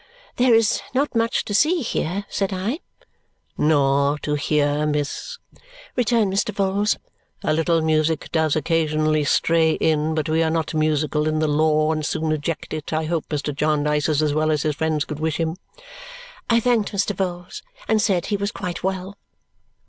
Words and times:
"There 0.37 0.55
is 0.55 0.81
not 0.95 1.13
much 1.13 1.45
to 1.45 1.53
see 1.53 1.81
here," 1.83 2.25
said 2.27 2.51
I. 2.51 2.79
"Nor 3.55 4.17
to 4.23 4.33
hear, 4.33 4.87
miss," 4.87 5.37
returned 5.95 6.33
Mr. 6.33 6.51
Vholes. 6.51 6.97
"A 7.43 7.53
little 7.53 7.83
music 7.83 8.31
does 8.31 8.55
occasionally 8.55 9.23
stray 9.25 9.73
in, 9.73 10.15
but 10.15 10.27
we 10.27 10.41
are 10.41 10.49
not 10.49 10.73
musical 10.73 11.27
in 11.27 11.37
the 11.37 11.47
law 11.47 11.91
and 11.91 12.03
soon 12.03 12.31
eject 12.31 12.73
it. 12.73 12.91
I 12.91 13.05
hope 13.05 13.29
Mr. 13.29 13.53
Jarndyce 13.55 14.09
is 14.09 14.23
as 14.23 14.33
well 14.33 14.49
as 14.49 14.63
his 14.63 14.75
friends 14.75 15.05
could 15.05 15.19
wish 15.19 15.37
him?" 15.37 15.55
I 16.49 16.59
thanked 16.59 16.93
Mr. 16.93 17.15
Vholes 17.15 17.61
and 17.87 18.01
said 18.01 18.25
he 18.25 18.37
was 18.37 18.51
quite 18.51 18.81
well. 18.81 19.19